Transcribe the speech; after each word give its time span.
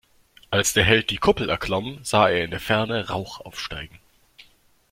Als 0.49 0.73
der 0.73 0.83
Held 0.83 1.11
die 1.11 1.17
Kuppel 1.19 1.47
erklomm, 1.47 1.99
sah 2.01 2.27
er 2.27 2.43
in 2.43 2.49
der 2.49 2.59
Ferne 2.59 3.09
Rauch 3.09 3.39
aufsteigen. 3.41 3.99